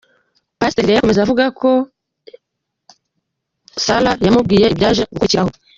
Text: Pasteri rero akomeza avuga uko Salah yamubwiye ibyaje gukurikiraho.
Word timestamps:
Pasteri 0.59 0.87
rero 0.87 0.97
akomeza 0.99 1.19
avuga 1.21 1.43
uko 1.51 1.69
Salah 3.83 4.15
yamubwiye 4.25 4.65
ibyaje 4.73 5.01
gukurikiraho. 5.05 5.51